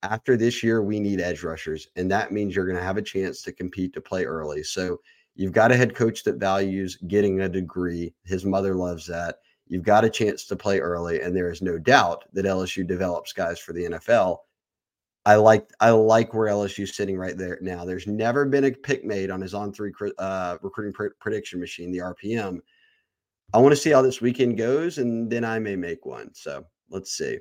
[0.03, 1.89] after this year, we need edge rushers.
[1.97, 4.63] And that means you're going to have a chance to compete to play early.
[4.63, 5.01] So
[5.35, 8.15] you've got a head coach that values getting a degree.
[8.25, 9.37] His mother loves that.
[9.67, 11.21] You've got a chance to play early.
[11.21, 14.39] And there is no doubt that LSU develops guys for the NFL.
[15.27, 17.85] I like I like where LSU's sitting right there now.
[17.85, 21.93] There's never been a pick made on his on three uh, recruiting pr- prediction machine,
[21.93, 22.61] the RPM,
[23.53, 26.33] I want to see how this weekend goes, and then I may make one.
[26.35, 27.39] So let's see.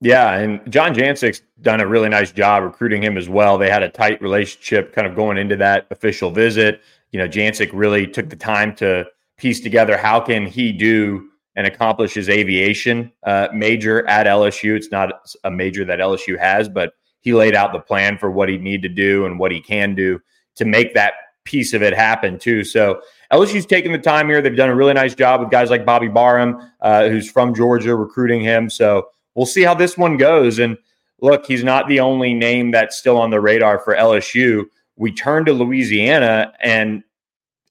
[0.00, 3.58] Yeah, and John Jancek's done a really nice job recruiting him as well.
[3.58, 6.82] They had a tight relationship kind of going into that official visit.
[7.10, 9.06] You know, Jancek really took the time to
[9.38, 14.76] piece together how can he do and accomplish his aviation uh, major at LSU.
[14.76, 15.10] It's not
[15.42, 18.82] a major that LSU has, but he laid out the plan for what he'd need
[18.82, 20.20] to do and what he can do
[20.54, 22.62] to make that piece of it happen too.
[22.62, 23.00] So
[23.32, 24.40] LSU's taking the time here.
[24.40, 27.96] They've done a really nice job with guys like Bobby Barham, uh, who's from Georgia,
[27.96, 28.70] recruiting him.
[28.70, 29.08] So
[29.38, 30.58] we'll see how this one goes.
[30.58, 30.76] And
[31.22, 34.64] look, he's not the only name that's still on the radar for LSU.
[34.96, 37.04] We turn to Louisiana and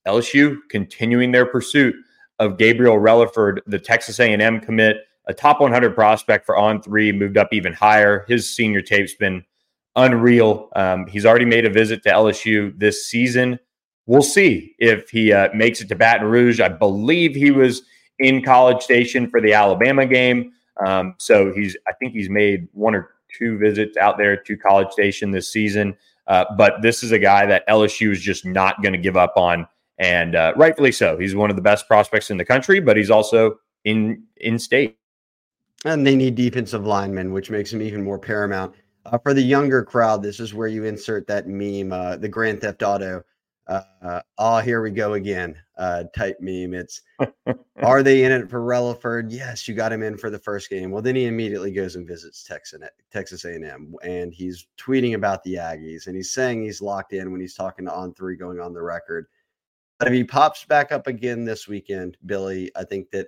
[0.07, 1.93] LSU continuing their pursuit
[2.39, 7.37] of Gabriel Relaford, the Texas A&M commit, a top 100 prospect for on three, moved
[7.37, 8.23] up even higher.
[8.29, 9.43] His senior tape's been
[9.97, 10.69] unreal.
[10.73, 13.59] Um, he's already made a visit to LSU this season
[14.07, 16.59] we'll see if he uh, makes it to Baton Rouge.
[16.59, 17.83] I believe he was
[18.19, 20.53] in College Station for the Alabama game.
[20.85, 24.91] Um, so he's, I think he's made one or two visits out there to College
[24.91, 25.95] Station this season.
[26.27, 29.33] Uh, but this is a guy that LSU is just not going to give up
[29.37, 29.65] on,
[29.97, 31.17] and uh, rightfully so.
[31.17, 34.97] He's one of the best prospects in the country, but he's also in in state.
[35.85, 38.75] And they need defensive linemen, which makes him even more paramount.
[39.05, 42.59] Uh, for the younger crowd, this is where you insert that meme, uh, the Grand
[42.59, 43.23] Theft Auto
[43.67, 46.73] uh, oh, here we go again uh, type meme.
[46.73, 47.01] It's
[47.83, 49.27] are they in it for Relaford?
[49.29, 50.91] Yes, you got him in for the first game.
[50.91, 55.55] Well, then he immediately goes and visits Texas Texas A&M, and he's tweeting about the
[55.55, 58.73] Aggies, and he's saying he's locked in when he's talking to On Three, going on
[58.73, 59.27] the record.
[59.99, 63.27] But if he pops back up again this weekend, Billy, I think that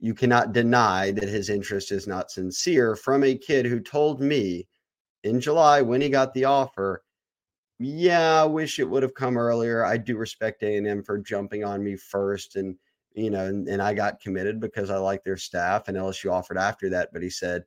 [0.00, 4.66] you cannot deny that his interest is not sincere from a kid who told me
[5.24, 7.02] in July when he got the offer,
[7.78, 9.84] yeah, I wish it would have come earlier.
[9.84, 12.76] I do respect A&M for jumping on me first and
[13.14, 16.58] you know, and, and I got committed because I like their staff and LSU offered
[16.58, 17.64] after that, but he said,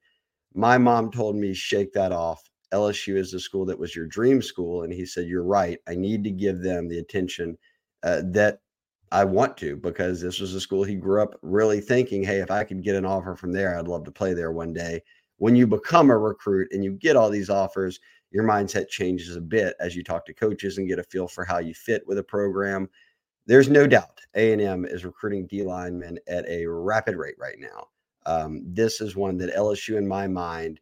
[0.54, 2.44] "My mom told me shake that off.
[2.74, 5.80] LSU is the school that was your dream school." And he said, "You're right.
[5.88, 7.58] I need to give them the attention
[8.04, 8.60] uh, that
[9.12, 12.52] I want to because this was a school he grew up really thinking, hey, if
[12.52, 15.02] I could get an offer from there, I'd love to play there one day.
[15.38, 18.00] When you become a recruit and you get all these offers,
[18.32, 21.44] your mindset changes a bit as you talk to coaches and get a feel for
[21.44, 22.90] how you fit with a program.
[23.46, 27.88] There's no doubt A&M is recruiting D linemen at a rapid rate right now.
[28.26, 30.80] Um, this is one that LSU, in my mind,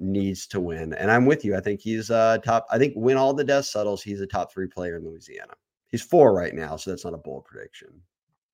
[0.00, 0.94] needs to win.
[0.94, 1.56] And I'm with you.
[1.56, 2.66] I think he's uh, top.
[2.70, 4.02] I think win all the death settles.
[4.02, 5.54] He's a top three player in Louisiana.
[5.88, 7.88] He's four right now, so that's not a bold prediction.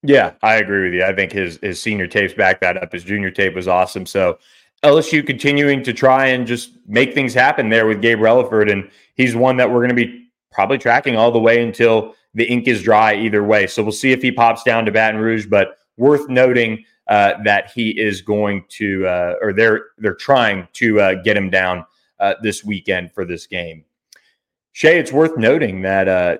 [0.03, 1.05] Yeah, I agree with you.
[1.05, 2.93] I think his his senior tapes back that up.
[2.93, 4.07] His junior tape was awesome.
[4.07, 4.39] So
[4.85, 9.35] LSU continuing to try and just make things happen there with Gabe Relaford, and he's
[9.35, 12.83] one that we're going to be probably tracking all the way until the ink is
[12.83, 13.15] dry.
[13.15, 15.47] Either way, so we'll see if he pops down to Baton Rouge.
[15.47, 21.01] But worth noting uh, that he is going to, uh, or they're they're trying to
[21.01, 21.85] uh, get him down
[22.21, 23.85] uh, this weekend for this game.
[24.73, 26.37] Shea, it's worth noting that uh,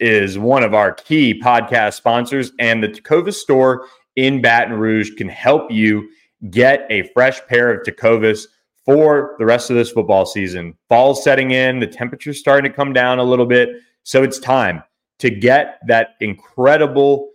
[0.00, 3.86] is one of our key podcast sponsors, and the Tecovas store
[4.16, 6.08] in Baton Rouge can help you
[6.50, 8.46] get a fresh pair of Tecovas
[8.84, 10.74] for the rest of this football season.
[10.88, 13.70] Fall's setting in, the temperature's starting to come down a little bit.
[14.02, 14.82] So it's time
[15.20, 17.30] to get that incredible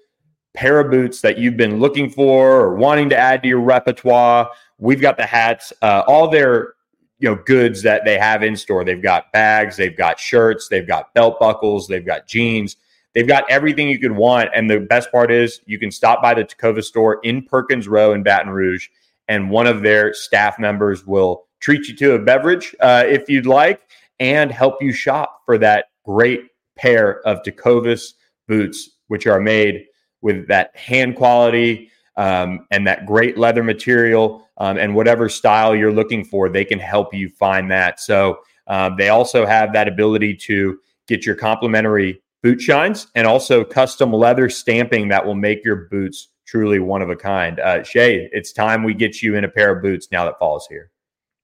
[0.54, 4.50] pair of boots that you've been looking for or wanting to add to your repertoire.
[4.78, 6.74] We've got the hats, uh, all their
[7.20, 8.84] you know goods that they have in store.
[8.84, 12.76] They've got bags, they've got shirts, they've got belt buckles, they've got jeans.
[13.16, 14.50] They've got everything you could want.
[14.54, 18.14] And the best part is you can stop by the Tecova store in Perkins Rowe
[18.14, 18.88] in Baton Rouge,
[19.28, 23.46] and one of their staff members will treat you to a beverage uh, if you'd
[23.46, 23.82] like
[24.20, 26.42] and help you shop for that great
[26.76, 28.14] pair of Tecovas
[28.48, 29.86] boots, which are made
[30.22, 35.92] with that hand quality um, and that great leather material um, and whatever style you're
[35.92, 38.00] looking for, they can help you find that.
[38.00, 43.64] So um, they also have that ability to get your complimentary boot shines and also
[43.64, 47.60] custom leather stamping that will make your boots truly one of a kind.
[47.60, 50.58] Uh, Shea, it's time we get you in a pair of boots now that fall
[50.58, 50.92] is here.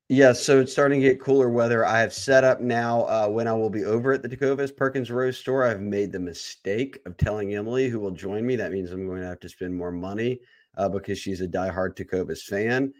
[0.07, 1.83] Yeah, so it's starting to get cooler weather.
[1.83, 5.09] I have set up now uh, when I will be over at the Tecovas Perkins
[5.09, 5.65] Rose store.
[5.65, 8.55] I've made the mistake of telling Emily, who will join me.
[8.55, 10.41] That means I'm going to have to spend more money
[10.77, 12.93] uh, because she's a diehard Tecovas fan.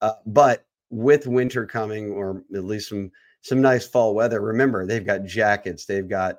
[0.00, 3.10] Uh, but with winter coming, or at least some
[3.40, 6.36] some nice fall weather, remember they've got jackets, they've got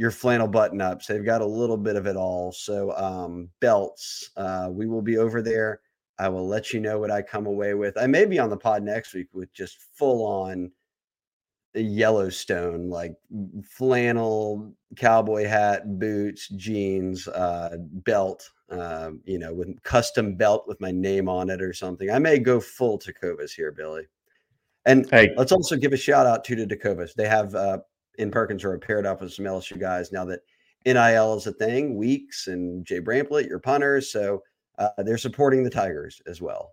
[0.00, 2.52] your flannel button ups, they've got a little bit of it all.
[2.52, 4.30] So um, belts.
[4.34, 5.82] Uh, we will be over there.
[6.18, 7.98] I will let you know what I come away with.
[7.98, 10.72] I may be on the pod next week with just full on
[11.74, 13.12] Yellowstone, like
[13.62, 20.90] flannel, cowboy hat, boots, jeans, uh, belt, uh, you know, with custom belt with my
[20.90, 22.10] name on it or something.
[22.10, 24.06] I may go full Tecovas here, Billy.
[24.86, 25.34] And hey.
[25.36, 27.12] let's also give a shout out to the Tecovas.
[27.12, 27.80] They have uh,
[28.20, 30.40] in Perkins are paired up with some LSU guys now that
[30.86, 31.96] NIL is a thing.
[31.96, 34.42] Weeks and Jay Bramblett, your punters, so
[34.78, 36.72] uh, they're supporting the Tigers as well.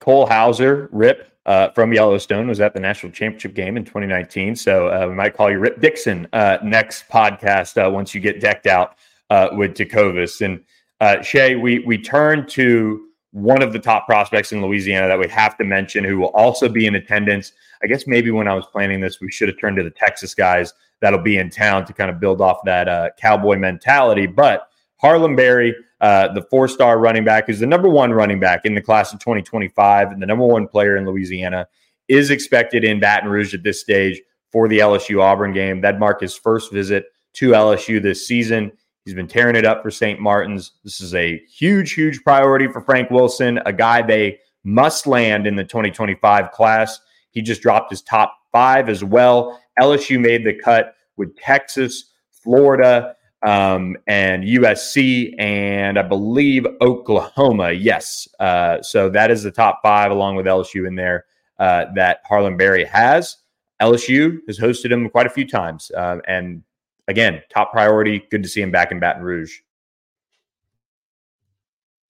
[0.00, 4.56] Cole Hauser, Rip uh, from Yellowstone, was at the national championship game in 2019.
[4.56, 8.40] So uh, we might call you Rip Dixon uh, next podcast uh, once you get
[8.40, 8.96] decked out
[9.30, 10.40] uh, with Tecovas.
[10.44, 15.28] And Shea, we we turn to one of the top prospects in Louisiana that we
[15.28, 17.52] have to mention, who will also be in attendance.
[17.82, 20.34] I guess maybe when I was planning this, we should have turned to the Texas
[20.34, 24.26] guys that'll be in town to kind of build off that cowboy mentality.
[24.26, 24.68] But
[24.98, 28.74] Harlem Berry, uh, the four star running back, is the number one running back in
[28.74, 31.66] the class of 2025 and the number one player in Louisiana,
[32.08, 34.20] is expected in Baton Rouge at this stage
[34.52, 35.80] for the LSU Auburn game.
[35.80, 38.72] That mark his first visit to LSU this season.
[39.04, 40.20] He's been tearing it up for St.
[40.20, 40.72] Martin's.
[40.84, 45.56] This is a huge, huge priority for Frank Wilson, a guy they must land in
[45.56, 47.00] the 2025 class.
[47.30, 49.60] He just dropped his top five as well.
[49.80, 57.72] LSU made the cut with Texas, Florida, um, and USC, and I believe Oklahoma.
[57.72, 58.28] Yes.
[58.38, 61.24] Uh, so that is the top five, along with LSU in there,
[61.58, 63.38] uh, that Harlem Berry has.
[63.80, 65.90] LSU has hosted him quite a few times.
[65.90, 66.62] Uh, and
[67.08, 68.22] again, top priority.
[68.30, 69.52] Good to see him back in Baton Rouge.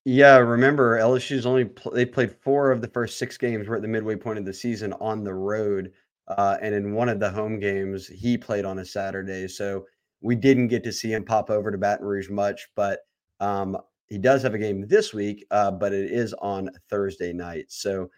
[0.04, 3.68] Yeah, remember LSU's only pl- they played four of the first six games.
[3.68, 5.92] We're at the midway point of the season on the road,
[6.26, 9.46] uh, and in one of the home games, he played on a Saturday.
[9.48, 9.86] So
[10.20, 13.00] We didn't get to see him pop over to Baton Rouge much, but
[13.40, 13.76] um,
[14.06, 17.66] he does have a game this week, uh, but it is on Thursday night.
[17.68, 18.10] So,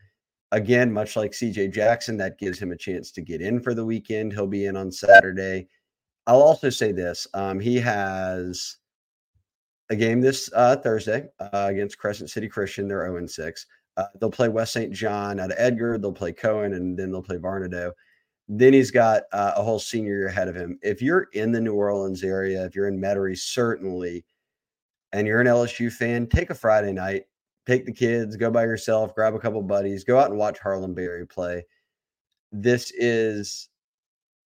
[0.53, 3.85] again, much like CJ Jackson, that gives him a chance to get in for the
[3.85, 4.33] weekend.
[4.33, 5.69] He'll be in on Saturday.
[6.27, 8.79] I'll also say this um, he has
[9.91, 12.89] a game this uh, Thursday uh, against Crescent City Christian.
[12.89, 13.67] They're 0 6.
[13.97, 14.93] Uh, they'll play West St.
[14.93, 15.99] John out of Edgar.
[15.99, 17.93] They'll play Cohen, and then they'll play Varnado.
[18.49, 20.79] Then he's got uh, a whole senior year ahead of him.
[20.83, 24.25] If you're in the New Orleans area, if you're in Metairie, certainly,
[25.13, 27.25] and you're an LSU fan, take a Friday night,
[27.67, 30.93] take the kids, go by yourself, grab a couple buddies, go out and watch Harlem
[30.93, 31.65] Berry play.
[32.53, 33.69] This is,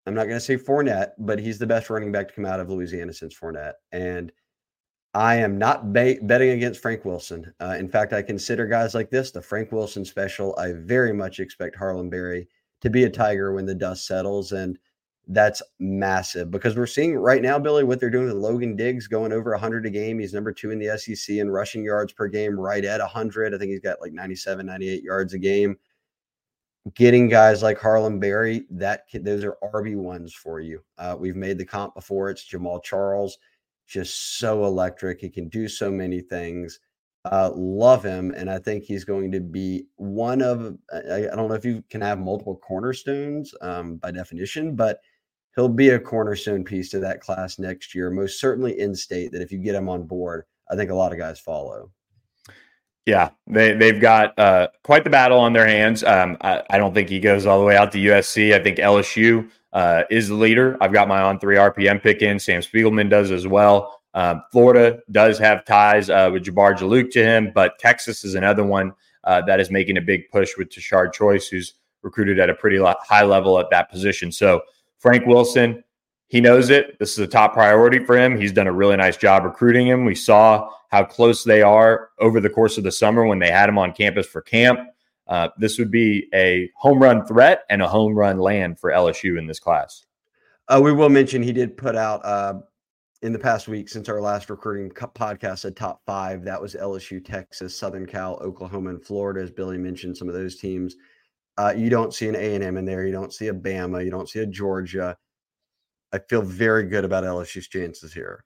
[0.07, 2.61] I'm not going to say Fournette, but he's the best running back to come out
[2.61, 3.75] of Louisiana since Fournette.
[3.93, 4.33] And–
[5.15, 7.55] I am not ba- betting against Frank Wilson.
[7.61, 10.57] Uh, in fact, I consider guys like this the Frank Wilson special.
[10.59, 12.49] I very much expect Harlem Berry
[12.81, 14.51] to be a Tiger when the dust settles.
[14.51, 14.77] And
[15.29, 19.33] that's massive because we're seeing right now, Billy, what they're doing with Logan Diggs going
[19.33, 20.19] over 100 a game.
[20.19, 23.55] He's number two in the SEC in rushing yards per game, right at 100.
[23.55, 25.77] I think he's got like 97, 98 yards a game.
[26.93, 30.83] Getting guys like Harlem Berry, that those are RB ones for you.
[30.99, 32.29] Uh, we've made the comp before.
[32.29, 33.39] It's Jamaal Charles
[33.87, 35.21] just so electric.
[35.21, 36.81] He can do so many things.
[37.25, 40.77] Uh, love him, and I think he's going to be one of.
[40.93, 45.01] I, I don't know if you can have multiple cornerstones um, by definition, but
[45.57, 48.11] he'll be a cornerstone piece to that class next year.
[48.11, 49.33] Most certainly in state.
[49.33, 51.91] That if you get him on board, I think a lot of guys follow.
[53.07, 56.03] Yeah, they they've got uh, quite the battle on their hands.
[56.03, 58.55] Um, I, I, don't think he goes all the way out to USC.
[58.55, 60.79] I think LSU uh, is the leader.
[60.81, 62.39] I've got my on three RPM pick in.
[62.39, 64.01] Sam Spiegelman does as well.
[64.15, 68.65] Um, Florida does have ties uh, with Jabbar Juluke to him, but Texas is another
[68.65, 68.93] one
[69.25, 72.79] uh, that is making a big push with Tashard Choice, who's recruited at a pretty
[72.79, 74.33] high level at that position.
[74.33, 74.63] So
[74.99, 75.84] Frank Wilson,
[76.35, 76.99] he knows it.
[76.99, 78.37] This is a top priority for him.
[78.37, 80.05] He's done a really nice job recruiting him.
[80.05, 83.69] We saw how close they are over the course of the summer when they had
[83.69, 84.81] him on campus for camp.
[85.29, 89.39] Uh, this would be a home run threat and a home run land for LSU
[89.39, 90.07] in this class.
[90.67, 92.55] Uh, we will mention he did put out uh,
[93.23, 96.43] in the past week since our last recruiting podcast a top five.
[96.43, 99.41] That was LSU, Texas, Southern Cal, Oklahoma, and Florida.
[99.41, 100.97] As Billy mentioned, some of those teams.
[101.59, 103.07] Uh, you don't see an A and M in there.
[103.07, 104.05] You don't see a Bama.
[104.05, 105.17] You don't see a Georgia.
[106.15, 108.45] I feel very good about LSU's chances here.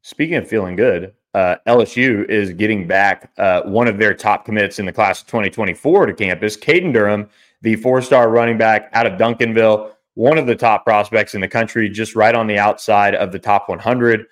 [0.00, 4.78] Speaking of feeling good, uh, LSU is getting back uh, one of their top commits
[4.78, 6.56] in the class of 2024 to campus.
[6.56, 7.28] Caden Durham,
[7.60, 11.48] the four star running back out of Duncanville, one of the top prospects in the
[11.48, 14.24] country, just right on the outside of the top 100.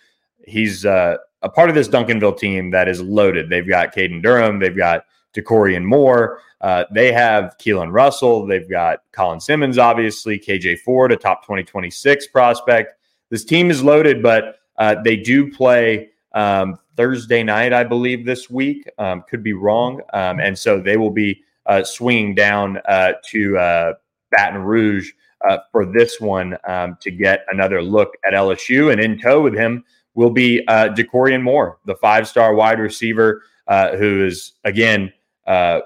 [0.46, 3.50] He's uh, a part of this Duncanville team that is loaded.
[3.50, 5.04] They've got Caden Durham, they've got
[5.36, 11.16] Dakorien Moore, uh, they have Keelon Russell, they've got Colin Simmons, obviously, KJ Ford, a
[11.16, 12.94] top 2026 prospect.
[13.30, 18.48] This team is loaded, but uh, they do play um, Thursday night, I believe, this
[18.48, 18.88] week.
[18.98, 20.00] Um, could be wrong.
[20.12, 23.92] Um, and so they will be uh, swinging down uh, to uh,
[24.30, 25.10] Baton Rouge
[25.48, 28.92] uh, for this one um, to get another look at LSU.
[28.92, 33.42] And in tow with him will be uh, Dakorien Moore, the five star wide receiver,
[33.68, 35.12] who is, again,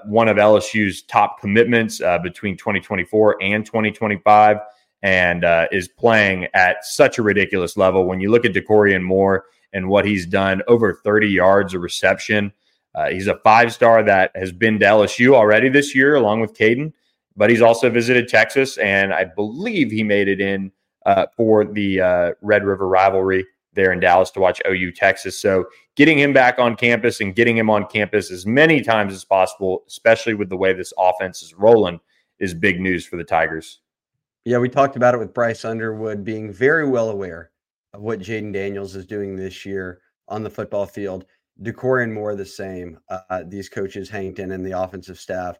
[0.05, 4.57] one of LSU's top commitments between 2024 and 2025
[5.03, 8.05] and is playing at such a ridiculous level.
[8.05, 12.51] When you look at Dakorien Moore, and what he's done over 30 yards of reception.
[12.93, 16.53] Uh, he's a five star that has been to LSU already this year, along with
[16.53, 16.93] Caden,
[17.37, 20.71] but he's also visited Texas, and I believe he made it in
[21.05, 25.39] uh, for the uh, Red River rivalry there in Dallas to watch OU Texas.
[25.39, 29.23] So getting him back on campus and getting him on campus as many times as
[29.23, 31.99] possible, especially with the way this offense is rolling,
[32.39, 33.79] is big news for the Tigers.
[34.43, 37.51] Yeah, we talked about it with Bryce Underwood being very well aware
[37.93, 41.25] of what Jayden Daniels is doing this year on the football field.
[41.61, 42.97] Dakorien Moore the same.
[43.09, 45.59] Uh, these coaches, Hankton and the offensive staff,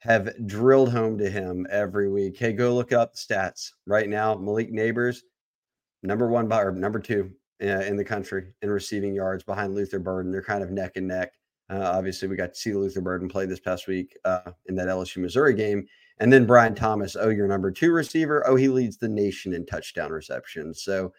[0.00, 2.36] have drilled home to him every week.
[2.36, 4.34] Hey, go look up the stats right now.
[4.34, 5.18] Malik Nabers,
[6.02, 7.32] number one by or number two
[7.62, 10.30] uh, in the country in receiving yards behind Luther Burden.
[10.30, 11.32] They're kind of neck and neck.
[11.70, 14.88] Uh, obviously, we got to see Luther Burden play this past week uh, in that
[14.88, 15.86] LSU Missouri game.
[16.20, 18.46] And then Brian Thomas, oh, your number two receiver.
[18.46, 20.82] Oh, he leads the nation in touchdown receptions.
[20.82, 21.12] So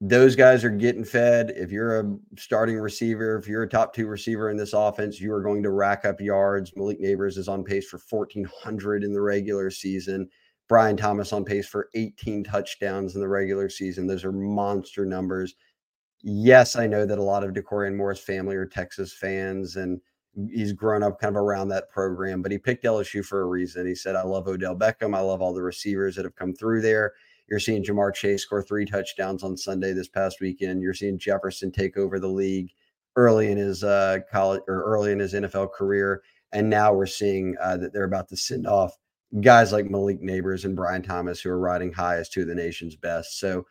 [0.00, 1.52] those guys are getting fed.
[1.56, 5.32] If you're a starting receiver, if you're a top two receiver in this offense, you
[5.32, 6.72] are going to rack up yards.
[6.76, 10.28] Malik Nabers is on pace for 1,400 in the regular season.
[10.68, 14.06] Brian Thomas on pace for 18 touchdowns in the regular season.
[14.06, 15.54] Those are monster numbers.
[16.22, 20.00] Yes, I know that a lot of Dakorien Moore's family are Texas fans and
[20.50, 23.86] he's grown up kind of around that program, but he picked LSU for a reason.
[23.86, 25.16] He said, I love Odell Beckham.
[25.16, 27.12] I love all the receivers that have come through there
[27.48, 30.82] You're seeing Ja'Marr Chase score three touchdowns on Sunday this past weekend.
[30.82, 32.70] You're seeing Jefferson take over the league
[33.16, 37.56] early in his uh, college or early in his NFL career, and now we're seeing
[37.60, 38.96] uh, that they're about to send off
[39.40, 42.54] guys like Malik Nabers and Brian Thomas, who are riding high as two of the
[42.54, 43.38] nation's best.
[43.38, 43.66] So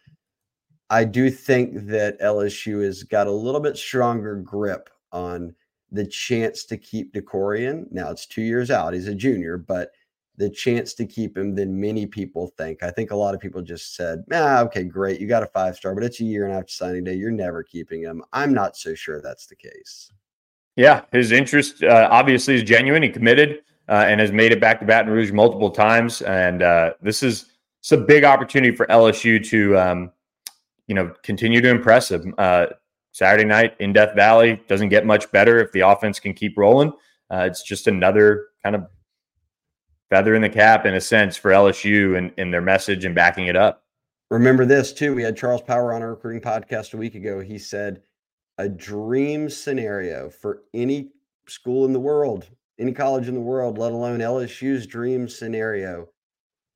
[0.89, 5.53] I do think that LSU has got a little bit stronger grip on
[5.91, 7.91] the chance to keep Dakorien.
[7.91, 9.91] Now it's two years out; he's a junior, but
[10.37, 12.83] the chance to keep him than many people think.
[12.83, 15.19] I think a lot of people just said, ah, okay, great.
[15.19, 17.15] You got a five star, but it's a year and a after signing day.
[17.15, 18.23] You're never keeping him.
[18.33, 20.11] I'm not so sure that's the case.
[20.75, 23.01] Yeah, his interest uh, obviously is genuine.
[23.01, 26.21] He committed uh, and has made it back to Baton Rouge multiple times.
[26.21, 27.45] And uh, this is
[27.79, 30.11] it's a big opportunity for LSU to, um,
[30.87, 32.33] you know, continue to impress him.
[32.37, 32.67] Uh,
[33.11, 36.91] Saturday night in Death Valley doesn't get much better if the offense can keep rolling.
[37.31, 38.85] Uh, it's just another kind of
[40.09, 43.47] feather in the cap in a sense for LSU and, and their message and backing
[43.47, 43.83] it up.
[44.29, 45.15] Remember this too.
[45.15, 47.39] We had Charles Power on our recruiting podcast a week ago.
[47.39, 48.03] He said
[48.57, 51.11] a dream scenario for any
[51.47, 52.45] school in the world,
[52.79, 56.07] any college in the world, let alone LSU's dream scenario,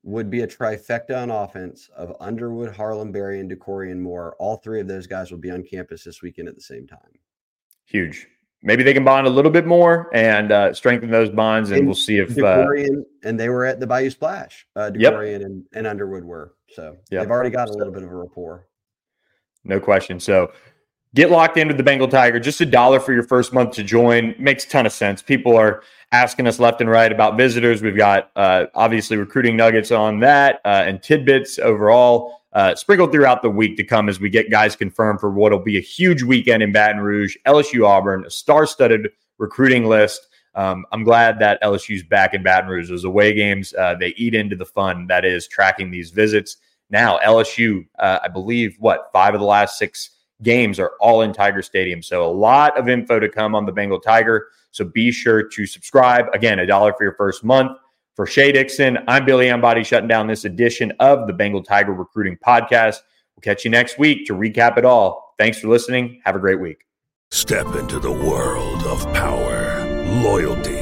[0.02, 4.34] would be a trifecta on offense of Underwood, Harlem Berry, and Dakorien Moore.
[4.38, 6.98] All three of those guys will be on campus this weekend at the same time.
[7.84, 8.26] Huge
[8.62, 11.86] maybe they can bond a little bit more and uh, strengthen those bonds, and, and
[11.86, 12.66] we'll see if uh,
[13.24, 14.66] and they were at the Bayou Splash.
[14.76, 15.42] Uh, Dakorien yep.
[15.42, 17.22] and, and Underwood were so yep.
[17.22, 18.68] they've already got a little bit of a rapport.
[19.64, 20.18] No question.
[20.18, 20.52] So
[21.14, 22.40] get locked into the Bengal Tiger.
[22.40, 25.22] Just a dollar for your first month to join makes a ton of sense.
[25.22, 27.82] People are asking us left and right about visitors.
[27.82, 33.42] We've got uh, obviously recruiting nuggets on that uh, and tidbits overall uh, sprinkled throughout
[33.42, 36.22] the week to come as we get guys confirmed for what will be a huge
[36.22, 39.08] weekend in Baton Rouge, LSU Auburn, a star studded
[39.38, 40.28] recruiting list.
[40.54, 42.90] Um, I'm glad that LSU's back in Baton Rouge.
[42.90, 46.58] Those away games, uh, they eat into the fun that is tracking these visits.
[46.90, 50.10] Now, LSU, uh, I believe, what, five of the last six
[50.42, 52.02] games are all in Tiger Stadium.
[52.02, 54.48] So, a lot of info to come on the Bengal Tiger.
[54.70, 56.26] So, be sure to subscribe.
[56.32, 57.78] Again, a dollar for your first month.
[58.14, 62.36] For Shea Dixon, I'm Billy Embody shutting down this edition of the Bengal Tiger Recruiting
[62.36, 62.98] Podcast.
[63.34, 65.34] We'll catch you next week to recap it all.
[65.38, 66.20] Thanks for listening.
[66.24, 66.84] Have a great week.
[67.30, 69.86] Step into the world of power,
[70.22, 70.81] loyalty,